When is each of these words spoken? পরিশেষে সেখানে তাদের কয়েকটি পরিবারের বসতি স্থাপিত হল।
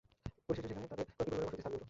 পরিশেষে 0.45 0.67
সেখানে 0.69 0.87
তাদের 0.91 1.05
কয়েকটি 1.07 1.17
পরিবারের 1.19 1.47
বসতি 1.51 1.61
স্থাপিত 1.61 1.71
হল। 1.75 1.79